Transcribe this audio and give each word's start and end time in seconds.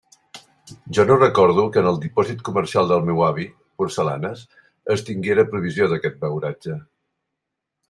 Jo 0.97 1.03
no 1.09 1.17
recorde 1.23 1.65
que 1.75 1.79
en 1.83 1.89
el 1.89 1.99
dipòsit 2.05 2.41
comercial 2.47 2.89
del 2.93 3.05
meu 3.11 3.21
avi 3.27 3.45
Porcellanes 3.83 4.43
es 4.97 5.07
tinguera 5.11 5.47
provisió 5.53 5.93
d'aquest 5.93 6.21
beuratge. 6.27 6.83